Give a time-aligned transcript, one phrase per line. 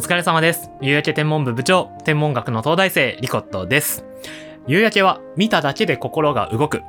[0.00, 0.70] お疲れ様です。
[0.80, 4.06] 夕焼け天文部部長、天文学の東大生、リコットです。
[4.66, 6.80] 夕焼けは見ただけで心が動く。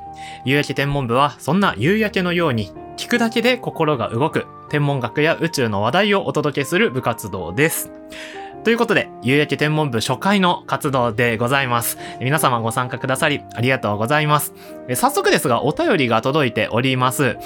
[0.46, 7.92] 夕焼け天文部はそんな夕焼けのように聞くだけで心が動く天文学や宇宙の話題をお届けする部活動です。
[8.64, 11.98] ということで、夕焼け天文部初回の活動でございます。
[12.18, 14.54] 皆様ご参加くださりありがとうございます。
[14.94, 17.36] 早速ですが、お便りが届いております。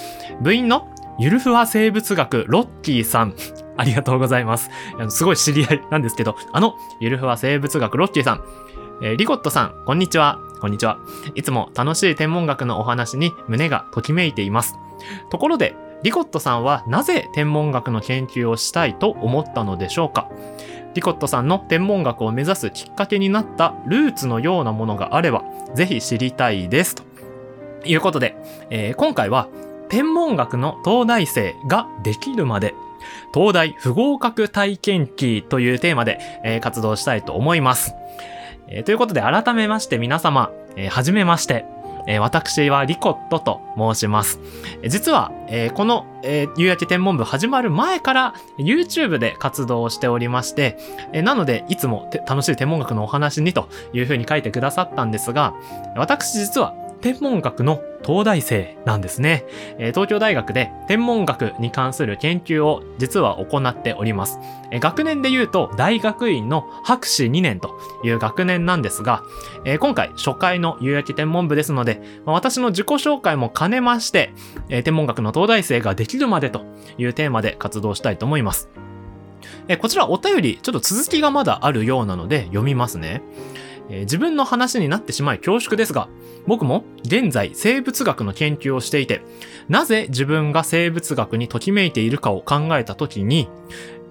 [0.40, 0.86] 部員の
[1.18, 3.34] ゆるふわ生物学ロッキーさん。
[3.76, 4.70] ありがとうございます。
[5.08, 8.44] すごい知り合いなんですけど、あの、ゆるふわ生物学ロッキーさん。
[9.02, 10.40] えーリコットさん、こんにちは。
[10.60, 10.98] こんにちは。
[11.34, 14.78] いつも楽しい天文学のお話に胸がときめいています。
[15.30, 20.30] ところで、リコットさんはなぜ天文学の研究をしたいと思ったのでしょうか？
[20.94, 26.94] リコットさんの天文学を目指すきっかけになったルーツのようなものがあれば、ぜひ知りたいです。
[26.94, 27.02] と
[27.84, 28.34] いうことで、
[28.70, 29.48] えー今回は
[29.90, 32.74] 天文学の東大生ができるまで
[33.34, 37.94] 東大不合格体験記というテーマで、えー活動したいと思います。
[38.68, 41.64] えーということで改めまして皆様、えーはじめまして。
[42.08, 44.38] えー私はリコットと申します。
[44.82, 50.78] え実は、えーこの、えー夕焼け天文部始まる前から YouTube で活動をしておりまして、
[51.12, 55.54] えなのでいつも楽しい天文学のお話にというふうに書いてくださったんですが、
[55.96, 56.74] 私実は
[57.06, 59.44] 天文学の東大生なんですね。
[59.78, 64.40] えー東京大学で天文学に関する研究を実は行っております。
[64.72, 69.22] えー学年で言うと大学院の博士2年という学年なんですが、
[69.64, 74.32] えー今回初回の夕焼け天文部ですので、まあ私の自己紹介も兼ねまして、
[74.68, 76.62] えー天文学の東大生ができるまでと
[76.98, 78.68] いうテーマで活動したいと思います。
[79.68, 83.22] えーこちらお便りちょっと続きがまだあるようなので読みますね。
[83.88, 86.08] えー自分の話になってしまい恐縮ですが、
[86.46, 89.22] 僕も現在生物学の研究をしていて、
[89.68, 93.48] なぜ自分が生物学にときめいているかを考えたときに、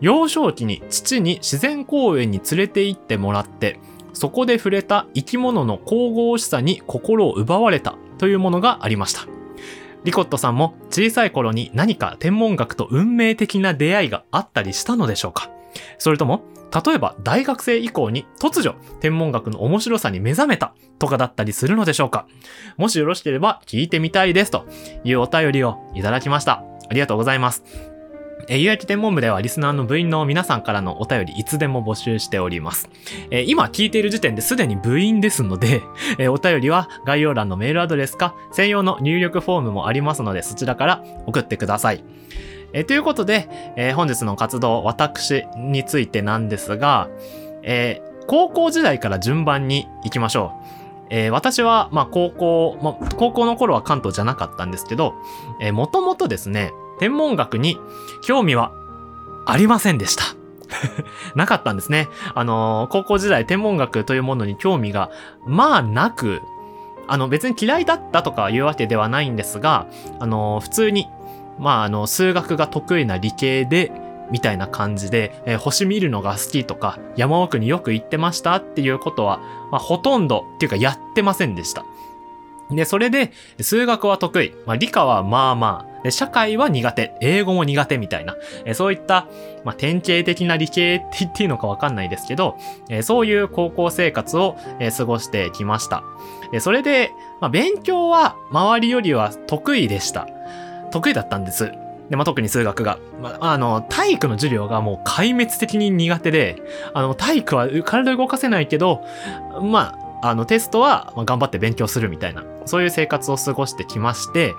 [0.02, 3.80] 幼少期に父に自然公園に連れて行ってもらって、
[4.14, 9.28] そこで触れた生き物の神々しさに心を奪われたというものがありました。
[10.04, 15.50] リコットさんも小さい頃に何か天文学と運命的な出会いがあったりしたのでしょうか？
[15.98, 16.44] それとも、
[16.86, 22.28] 例えば大学生以降に突如天文学の面白さに目覚めたとかだったりするのでしょうか？
[22.78, 24.66] もしよろしければ聞いてみたいですと
[25.04, 26.64] いうお便りをいただきました。
[26.90, 27.64] ありがとうございます。
[28.48, 32.90] え、ゆやき天文部ではリスナーの部員の皆さんからのお便りいつでも募集しております。
[33.32, 35.82] え今聞いている時点ですでに部員ですので、
[36.20, 42.04] えお便りは概要欄のメールアドレスか専用の入力フォームもありますのでそちらから送ってください。
[42.76, 43.48] えということで、
[43.78, 47.10] え本日の活動、私についてなんですが、
[47.64, 50.76] え高校時代から順番に行きましょう。
[51.10, 55.14] えー私は、まあ、高校、まあ、高校の頃は関東じゃなかったんですけど、
[55.62, 57.78] えー、もともとですね、天文学に
[58.24, 58.72] 興味は
[59.46, 60.24] ありませんでした。
[61.36, 62.08] なかったんですね。
[62.34, 65.12] あのー高校時代天文学というものに興味が、
[65.46, 66.42] まあなく、
[67.08, 69.86] あの別に嫌いだったとかいうわけではないんですが、
[70.20, 71.08] あのー普通に、
[71.60, 73.92] まああの、数学が得意な理系で、
[74.32, 79.40] みたいな感じで、えー星見るのが好きとか、山奥によく行ってましたっていうことは、
[79.72, 81.86] まあ、ほとんどっていうかやってませんでした。
[82.72, 84.54] で、それで、数学は得意。
[84.66, 86.12] まあ、理科はまあまあ。
[86.12, 87.16] 社会は苦手。
[87.22, 88.36] 英語も苦手みたいな。
[88.66, 89.28] えーそういった、
[89.64, 92.58] まあ、典型的な理系って言っていいのかわかんないですけど、
[92.90, 96.04] えーそういう高校生活を、えー過ごしてきました。
[96.60, 100.28] それで、まあ、勉強は周りよりは得意でした。
[100.96, 101.74] 得意だったんです。
[102.10, 103.00] で、まあ、特に数学が。
[103.22, 106.62] まあ、あの、体育の授業がもう壊滅的に苦手で、
[106.94, 109.04] あの、体育は体動かせないけど、
[109.62, 114.54] まあ、あの、テストは頑張って勉強するみたいな、そういう生活を過ごしてきまして、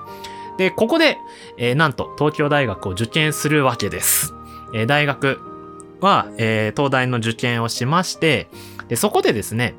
[0.58, 1.16] で、ここで、
[1.56, 4.34] えーなんと東京大学を受験するわけです。
[4.74, 5.38] えー大学
[6.00, 8.48] は、えー東大の受験をしまして、
[8.88, 9.74] で、そこでですね、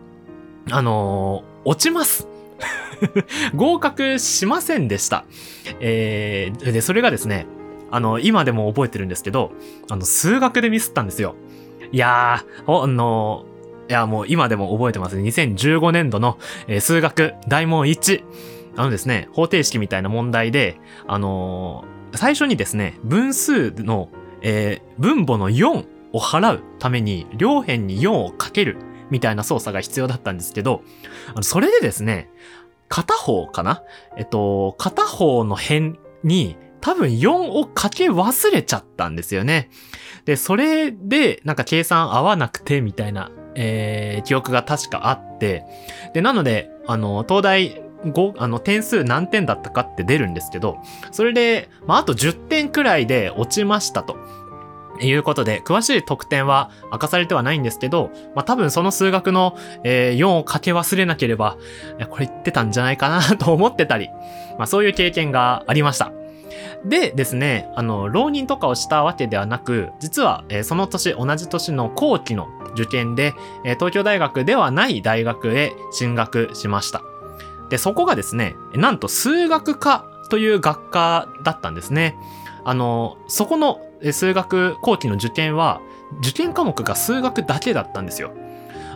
[0.71, 2.27] あの落ちます。
[3.55, 5.25] 合格しませんでした。
[5.79, 7.45] えーで、それがですね、
[7.91, 9.51] あの、今でも覚えてるんですけど、
[9.89, 11.35] あの、数学でミスったんですよ。
[11.91, 13.45] いやー、あの
[13.89, 15.17] いや、もう今でも覚えてます。
[15.17, 16.37] 2015年度の、
[16.67, 18.23] えー数学大問1。
[18.75, 20.77] あのですね、方程式みたいな問題で、
[21.07, 24.09] あのー最初にですね、分数の、
[24.41, 28.77] えー分母の4を払うために、両辺に4をかける
[29.09, 30.83] みたいな操作が必要だったんですけど、
[31.31, 32.29] あのそれでですね、
[32.89, 33.83] 片方かな？
[34.17, 39.69] えっと、片方の辺に多分4をかけ忘れちゃったんですよね。
[40.25, 45.63] で、それでなんか計算合わなくてみたいな、えー記憶が確かあって、
[46.13, 50.77] で、なので、あの、東大5、あの、点数何点だったかって出るんですけど、
[51.11, 54.17] それで、まあ、あと10点くらいで落ちましたと。
[55.01, 61.57] いうことで、詳しい得点は明かされてはないんですけど、まあ多分その数学の、えー、4をかけ忘れなければ、
[62.09, 64.09] これ言ってたんじゃないかな と思ってたり、
[64.57, 66.11] まあそういう経験がありました。
[66.85, 73.33] でですね、あの、浪人とかをしたわけではなく、実は、えー、その年、同じ年の後期の受験で、
[73.65, 77.01] えー、東京大学ではない大学へ進学しました。
[77.69, 82.15] で、そこがですね、なんと数学科という学科だったんですね。
[82.63, 83.79] あの、そこの
[84.11, 85.81] 数学後期の受験は、
[86.19, 88.31] 受験科目が数学だけだったんですよ。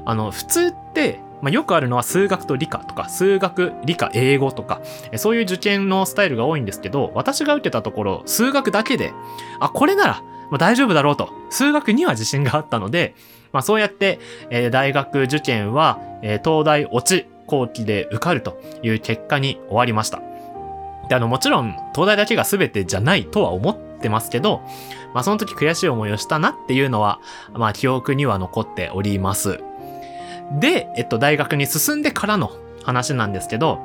[0.06, 4.81] あの、普通って、まあ、よくあるのは数学と理科とか、数学、理科、英語とか、
[5.15, 9.13] そういう受験のスタイルが多いんですけど、私が受けたところ、数学だけで、
[9.59, 13.15] あ、これなら、ま、大丈夫だろうと、数学には自信があったので、
[13.51, 14.19] まあ、そうやって、
[14.50, 20.21] えー、大学受験は、えー、東大落ち後期で受かるという結果に終わりました。
[21.09, 24.62] で、あの、もちろん、東大だけが全てじゃないとは思っててますけど、
[25.13, 27.19] まあ、その時悔しい思いをしたなっていうのは、
[27.53, 29.59] まあ、記憶には残っております。
[30.59, 32.51] で、えっと、大学に進んでからの
[32.83, 33.80] 話なんですけど、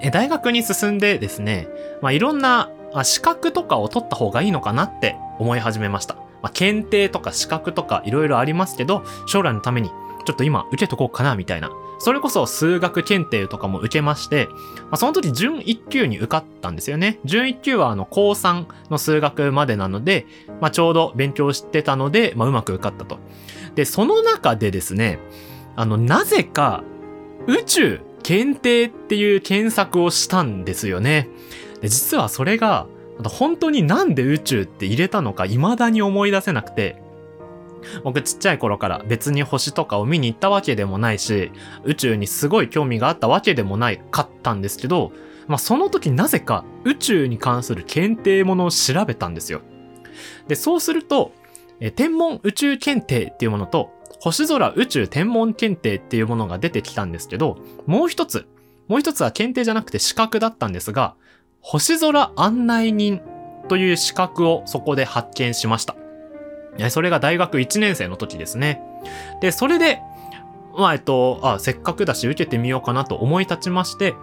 [0.00, 1.68] え大学に進んでですね、
[2.00, 6.14] まあ、いろんな、ま資格とかを取った方がいいのかなって思い始めました。
[6.42, 9.88] まあ、検定とか資格とかいろいろありますけど、将来のために
[10.24, 11.70] ちょっと今受けとこうかなみたいな。
[12.02, 17.20] それこそ数学検定とかも受けまして、まあ、その時準1級に受かったんですよね。
[17.24, 20.26] 準1級はあの高3の数学までなので、
[20.60, 23.20] まあ、ちょうど勉強してたので、まあ、うまく受かったと。
[23.76, 25.20] で、その中でですね、
[25.76, 26.82] あの、なぜか、
[27.46, 31.28] 宇宙検定っていう検索をしたんですよね。
[31.82, 32.88] で実はそれが、
[33.22, 37.00] 本当になんで宇宙って入れたのか未だに思い出せなくて、
[38.04, 41.52] 僕ちっちゃい頃から別に星とかを見に行ったわけでもないし、
[41.84, 45.12] 宇宙にすごい興味があったわけでもないかったんですけど、
[45.46, 49.62] まあその時なぜか宇宙に関する検定ものを調べたんですよ。
[50.48, 51.32] で、そうすると、
[51.80, 53.90] え天文宇宙検定っていうものと、
[54.20, 58.46] 星空宇宙天文検定っていうものが出てきたんですけど、もう一つ、
[58.86, 61.16] もう一つは検定じゃなくて資格だったんですが、
[61.60, 63.20] 星空案内人
[63.68, 65.96] という資格をそこで発見しました。
[66.90, 68.80] それが大学1年生の時ですね。
[69.40, 70.00] で、それで、
[70.76, 74.14] まあ、えっと、あ、せっかくだし受けてみようかなと思い立ちまして、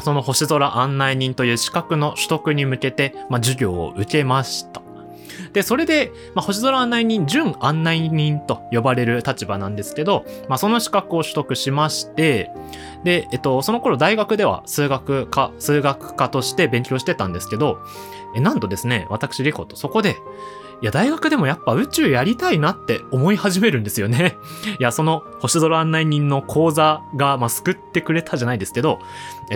[0.00, 4.82] その星空案内人という資格の取得に向けて、まあ、授業を受けました。
[5.52, 12.50] で、それで、まあ、星空案内人、準案内人と呼ばれる立場なんですけど、まあ、その資格を取得しまして、
[13.04, 17.78] で、えっと、その頃大学では数学科、数学科として勉強してたんですけど、
[18.34, 20.16] えなんとですね、私、リコとそこで、
[20.82, 24.38] いや、大学でもやっぱ宇宙やりたいなって思い始めるんですよね。
[24.80, 28.98] いや、その星空案内人の講座が、まあ、救ってくれたじゃないですけど、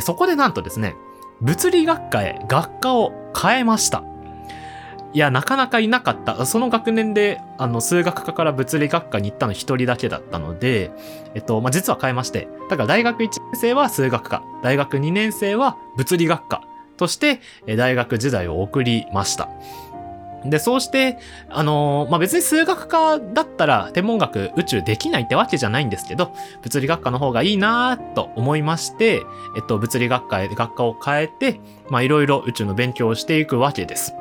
[0.01, 0.97] そこでなんとですね、
[1.41, 4.03] 物理学科へ学科を変えました。
[5.15, 6.45] いや、なかなかいなかった。
[6.45, 10.91] その学年で、あの、数学科から物理学科に行ったの一人だけだったので、
[11.37, 16.63] えっと、まあ、実は変えまして、だから大学1年生は数学科、大学2年生は物理学科
[16.97, 17.41] として、
[17.77, 19.49] 大学時代を送りました。
[20.45, 21.19] で、そうして、
[21.49, 29.23] あのー、まあ、別に数学科だったら天文学宇宙できないってわけじゃないんですけど、物理学科の方がいいなと思いまして、
[29.57, 34.15] えっと、物理学科へ学科を変えて、ま、いろいろ宇宙の勉強をしていくわけです。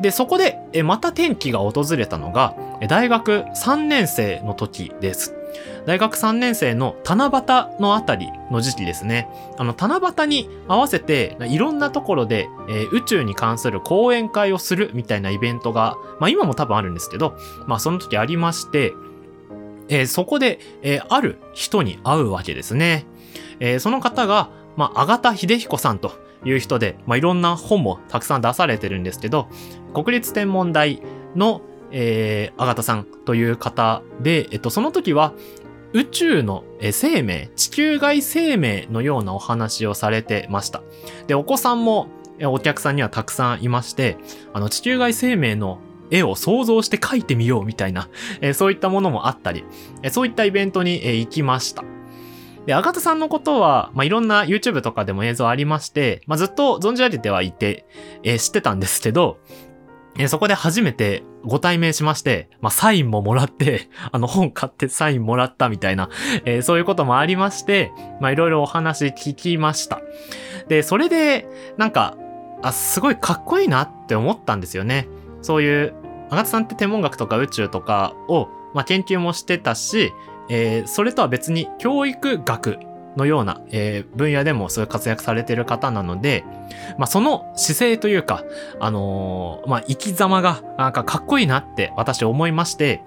[0.00, 2.54] で、そこで、えまた転機が訪れたのが、
[2.88, 5.39] 大学3年生の時です。
[5.86, 9.28] 大学3年生の七夕のあたりの時期ですね。
[9.58, 17.36] あの、七夕に合わせて、いろんなところで、えー、宇宙に関する講演会をするみたいなイベントが、まあ今も多分あるんですけど、
[17.66, 18.92] まあその時ありまして、
[19.88, 23.06] えー、そこで、えー、ある人に会うわけですね。
[23.60, 26.12] えその方が、まあ、アガタ秀彦さんと
[26.44, 29.48] いう人で、まあ、いろんな本もたくさん出されてるんですけど、
[29.94, 31.02] 国立天文台
[31.36, 31.60] の、
[31.92, 35.32] えー、アガタさんという方で、えっと、その時は、
[35.92, 40.82] 宇宙の生命、地球外生命のようなお話をされてました。
[41.26, 42.08] で、お子さんも
[42.40, 44.16] お客さんにはたくさんいまして、
[44.52, 45.80] あの地球外生命の
[46.10, 48.08] 絵を想像して描いてみようみたいな、
[48.40, 49.64] えそういったものもあったり、
[50.02, 51.84] えそういったイベントに、え行きました。
[52.66, 57.86] で、アガタさんのことは、まあ、いろんな YouTube とかでも映像ありまして、まあ、ずっと存じ上げてはいて、
[58.22, 59.38] えー、知ってたんですけど、
[60.18, 66.10] え、そこで初めてご対面しまして、まあ、サインももらって、 あの本買ってサインもらったみたいな、
[66.44, 70.00] えー、そういうこともありまして、まあ、いろいろお話聞きました。
[70.68, 72.16] で、それで、なんか、
[72.62, 75.08] あ、すごいかっこいいなって思ったんですよね。
[75.42, 75.94] そういう、
[76.30, 80.12] アガタさんって天文学とか宇宙とかを、まあ、研究もしてたし、
[80.48, 82.78] えー、それとは別に教育学
[83.16, 86.44] のような、えー、分野でもそういう活躍されてる方なので、
[86.98, 88.44] まあ、その姿勢というか、
[88.78, 93.02] あのー、まあ、生き様が、なんかかっこいいなって私思いまして、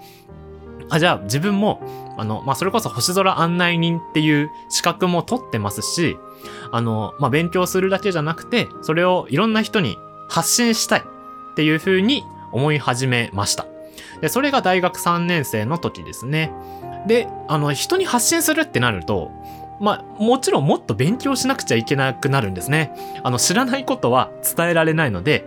[0.89, 1.81] あ、じゃあ自分も、
[2.17, 6.17] あの、まあ、それこそ星空案内人っていう資格も取ってますし、
[6.71, 9.97] あの、まあ、勉強するだけじゃなくて、それをいろんな人に
[10.29, 13.65] 発信したいっていう風に思い始めました。
[14.21, 16.51] で、それが大学3年生の時ですね。
[17.07, 19.31] で、あの、人に発信するってなると、
[19.83, 22.95] まあ、もちろんもっと勉強しなくちゃいけなくなるんですね。
[23.21, 25.45] あの、知らないことは伝えられないので、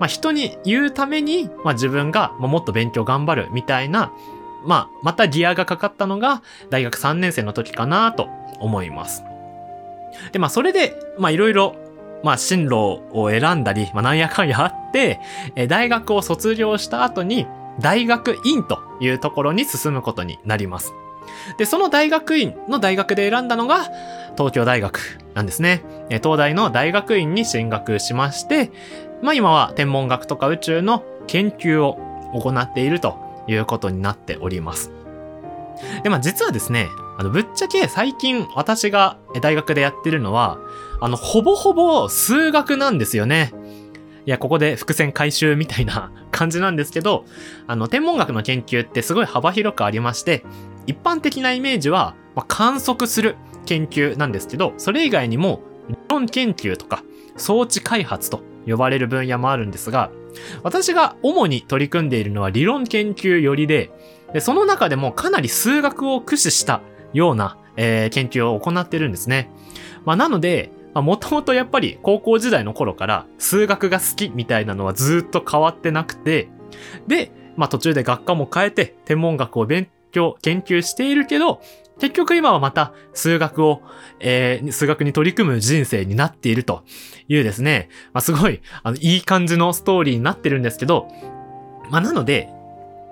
[0.00, 4.10] まあ、人に言うために、まあ、自分がもっと勉強頑張るみたいな、
[4.64, 9.22] まあ、またギアがかかったのが大学3年生の時かなと思います。
[10.32, 11.76] で、まあ、それで、まあ、いろいろ、
[12.22, 15.20] まあ、進路を選んだり、まあ、なんやかんやあって、
[15.56, 17.46] え大学を卒業した後に、
[17.80, 20.94] 大学院というところに進むことになります。
[21.58, 23.84] で、その大学院の大学で選んだのが
[24.36, 25.00] 東京大学
[25.34, 25.82] なんですね。
[26.22, 28.70] 東大の大学院に進学しまして、
[29.22, 31.98] まあ今は天文学とか宇宙の研究を
[32.34, 34.90] 行っているということになっております。
[36.02, 40.58] で、まあ実はですね、あの、ぶっちゃけ最近私が大学でやってるのは、
[41.00, 43.52] あの、ほぼほぼ数学なんですよね。
[44.26, 47.24] いや、ここで伏線回収みたいな感じなんですけど、
[47.66, 50.44] あの、天文学の研究ってすごい幅広くありまして、
[50.86, 53.36] 一般的なイメージは、まあ、観測する
[53.66, 57.02] 研究なんですけど、それ以外にも理論研究とか
[57.36, 60.10] 装置開発と呼ばれる分野もあるんですが、
[60.62, 63.90] 私が主に取り組んでいるのは理論研究寄りで、
[64.32, 66.80] でその中でもかなり数学を駆使した
[67.12, 69.50] ような、えー、研究を行ってるんですね。
[70.04, 76.48] まあ、なので、もともとやっぱり高校時代の頃から数学が好きみたいなのはずっと変わってなくて、
[77.06, 81.60] で、まあ途中で学科も変えて天文学を勉強、研究しているけど、
[82.00, 83.82] 結局今はまた数学を、
[84.20, 86.82] えー、数学に取り組む人生になっていると
[87.28, 91.08] いうですね、まあ、すごい、あの、いい感じのストーリーになってるんですけど、
[91.90, 92.48] まあ、なので、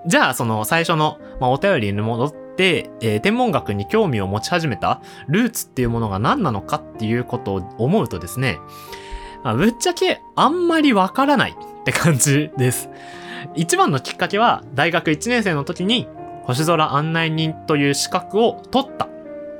[0.05, 8.59] じゃあ、その最初の、まあ、お便りに戻って、えー、天文学に興味を持ち始めたルーツっていうものが何なのかっていうことを思うとですね、
[9.43, 12.89] まあ、ぶっちゃけあんまりわからないって感じです。
[13.55, 16.07] 一番のきっかけは、大学1年生の時に、
[16.43, 19.07] 星空案内人という資格を取った。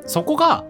[0.05, 0.65] そこが、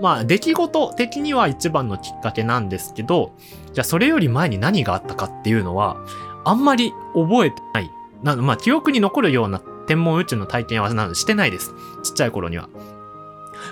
[0.00, 3.32] まあ、出来事的には一番のきっかけなんですけど、
[3.72, 5.96] じゃあそれより前に何があったかっていうのは、
[6.44, 7.90] あんまり覚えてない。
[8.22, 11.72] なまあ、記憶に残るような天文宇宙の体験はしてないです。
[12.02, 12.68] ちっちゃい頃には。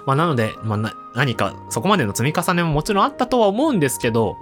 [0.07, 4.37] まあ、なので、まあ、何かそこまでの積み重ねももちろんあったとは思うんですけど、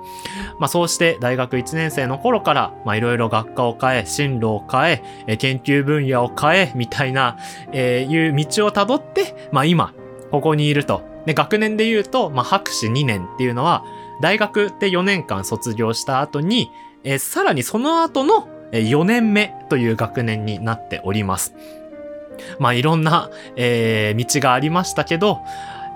[0.59, 7.37] まあ、そうして大学1年生の頃から、ま、いろいろ学科を変え、進路を変え、研究分野を変え、みたいな、
[7.73, 9.95] えー、いう道をたどって、まあ、今、
[10.31, 11.03] ここにいると。
[11.27, 13.85] で、学年で言うと、まあ、博士2年っていうのは、
[14.21, 16.71] 大学で4年間卒業した後に、
[17.05, 21.55] えー、さらにその後の4年目という学年になっております。
[22.59, 25.41] まあいろんな、えー、道がありましたけど、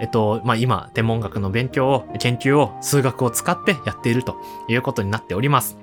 [0.01, 4.37] えっと、まあ今、天文学の勉強を、研究を数学を使ってやっていると
[4.69, 5.77] いうことになっております。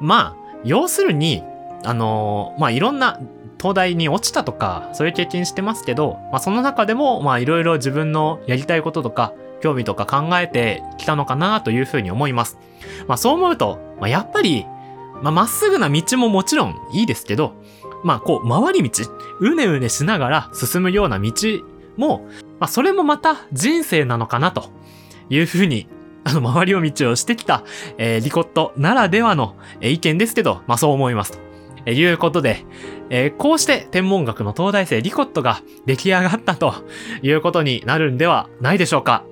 [0.00, 1.42] まあ、要するに、
[1.84, 3.18] あのー、まあいろんな
[3.58, 12.58] 東大に落ちたとか、そういう経験してますけど、まあその中でも、まあいろいろ自分のやりたいこととか、興味とか考えてきたのかなというふうに思います。
[13.06, 14.66] まあそう思うと、まあやっぱり、
[15.22, 17.52] まあまっすぐな道ももちろんいいですけど、
[18.04, 19.04] まあこう、回り道、
[19.40, 21.32] うねうねしながら進むような道
[21.96, 22.26] も、
[22.58, 24.70] まあそれもまた人生なのかなと
[25.28, 25.88] いうふうに、
[26.24, 27.64] あの、回りを道をしてきた、
[27.98, 31.38] えー、リコットならではの、えー、意見ですけど、まあそう思いますと。
[31.86, 32.64] えー、いうことで、
[33.10, 36.74] えー、こうして天文学の東大生リコットが出来上がったと
[37.22, 39.24] いうことになるんではないでしょうか。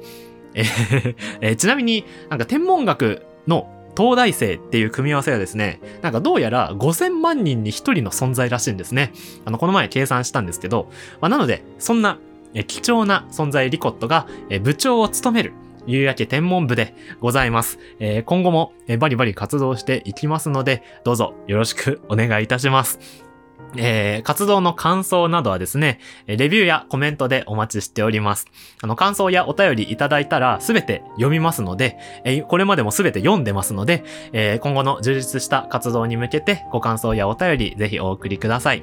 [0.55, 9.13] えーえー、ちなみになんか天文学の東大生っていう組み合わせはですね、なんかどうやら5000万人に1人の存在らしいんですね。
[9.45, 10.89] あの、この前計算したんですけど、
[11.21, 12.19] まあ、なので、そんな
[12.67, 14.27] 貴重な存在リコットが
[14.63, 15.53] 部長を務める
[15.87, 17.79] 夕焼け天文部でございます。
[17.99, 23.28] えー、今後もバリバリ活動していきますので、どうぞよろしくお願いいたします。
[23.77, 28.47] えー、活動の感想などはですね、レビューやコメントでお待ちしております。
[28.83, 38.83] あの、感想やお便りいただいたらすべて読みますので、えー、これまでもすべて読んでますので、えー、今後の充実した活動に向けてご感想やお便りぜひお送りください。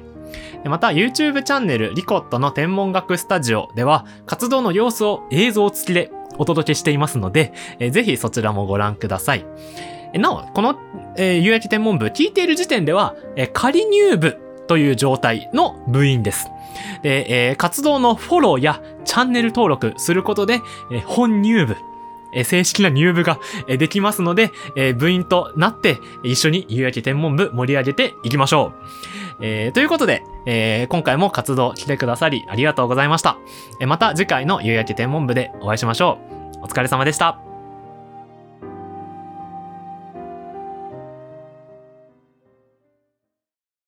[0.64, 9.46] また、YouTube チャンネルリコットの天文学スタジオでは、活動の様子を映像付きでお届けしていますので、えー、ぜひそちらもご覧ください。
[10.14, 10.78] なお、この、
[11.16, 16.50] えー、有益天文部聞いている時点では、えー、仮入部という状態の部員です。
[17.02, 21.76] で、えー活動のフォローやチャンネル登録することで、えー本入部、
[22.32, 28.72] えー正式な入部がえーできますので、えー部員となって一緒に夕焼け天文部盛り上げていきましょ
[29.40, 29.44] う。
[29.44, 33.38] えーということで、えー今回も活動来てくださりありがとうございました。
[33.80, 36.18] えーまた次回の夕焼け天文部でお会いしましょ
[36.54, 36.64] う。
[36.64, 37.55] お疲れ様でした。